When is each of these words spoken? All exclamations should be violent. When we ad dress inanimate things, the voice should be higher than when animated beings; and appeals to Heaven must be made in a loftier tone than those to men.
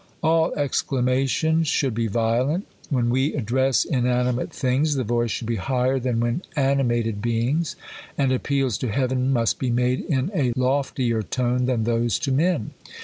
All 0.23 0.51
exclamations 0.55 1.67
should 1.67 1.93
be 1.93 2.07
violent. 2.07 2.65
When 2.89 3.11
we 3.11 3.35
ad 3.35 3.45
dress 3.45 3.85
inanimate 3.85 4.51
things, 4.51 4.95
the 4.95 5.03
voice 5.03 5.29
should 5.29 5.45
be 5.45 5.57
higher 5.57 5.99
than 5.99 6.19
when 6.19 6.41
animated 6.55 7.21
beings; 7.21 7.75
and 8.17 8.31
appeals 8.31 8.79
to 8.79 8.87
Heaven 8.91 9.31
must 9.31 9.59
be 9.59 9.69
made 9.69 9.99
in 9.99 10.31
a 10.33 10.53
loftier 10.55 11.21
tone 11.21 11.67
than 11.67 11.83
those 11.83 12.17
to 12.17 12.31
men. 12.31 12.71